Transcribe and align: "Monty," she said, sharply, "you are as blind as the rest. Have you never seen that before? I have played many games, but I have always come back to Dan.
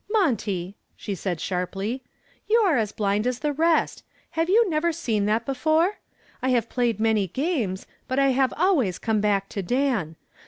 "Monty," 0.09 0.77
she 0.95 1.13
said, 1.13 1.39
sharply, 1.39 2.03
"you 2.49 2.57
are 2.61 2.75
as 2.79 2.91
blind 2.91 3.27
as 3.27 3.37
the 3.37 3.53
rest. 3.53 4.01
Have 4.31 4.49
you 4.49 4.67
never 4.67 4.91
seen 4.91 5.25
that 5.27 5.45
before? 5.45 5.99
I 6.41 6.49
have 6.49 6.69
played 6.69 6.99
many 6.99 7.27
games, 7.27 7.85
but 8.07 8.17
I 8.17 8.29
have 8.29 8.51
always 8.57 8.97
come 8.97 9.21
back 9.21 9.47
to 9.49 9.61
Dan. 9.61 10.15